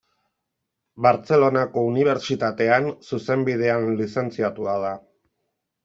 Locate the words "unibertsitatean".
1.91-2.91